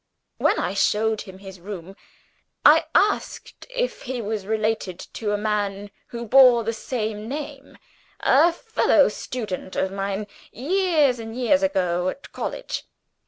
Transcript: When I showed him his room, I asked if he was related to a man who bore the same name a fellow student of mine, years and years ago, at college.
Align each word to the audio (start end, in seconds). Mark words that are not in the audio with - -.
When 0.39 0.57
I 0.57 0.73
showed 0.73 1.21
him 1.21 1.37
his 1.37 1.59
room, 1.59 1.95
I 2.65 2.85
asked 2.95 3.67
if 3.69 4.01
he 4.01 4.19
was 4.19 4.47
related 4.47 4.97
to 5.13 5.31
a 5.31 5.37
man 5.37 5.91
who 6.07 6.25
bore 6.27 6.63
the 6.63 6.73
same 6.73 7.29
name 7.29 7.77
a 8.21 8.51
fellow 8.51 9.09
student 9.09 9.75
of 9.75 9.91
mine, 9.91 10.25
years 10.51 11.19
and 11.19 11.37
years 11.37 11.61
ago, 11.61 12.09
at 12.09 12.31
college. 12.31 12.85